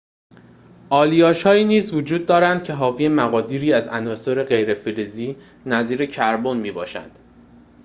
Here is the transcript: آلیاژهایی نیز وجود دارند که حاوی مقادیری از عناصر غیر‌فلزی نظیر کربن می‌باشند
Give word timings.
آلیاژهایی 0.89 1.65
نیز 1.65 1.93
وجود 1.93 2.25
دارند 2.25 2.63
که 2.63 2.73
حاوی 2.73 3.09
مقادیری 3.09 3.73
از 3.73 3.87
عناصر 3.87 4.43
غیر‌فلزی 4.43 5.35
نظیر 5.65 6.05
کربن 6.05 6.57
می‌باشند 6.57 7.19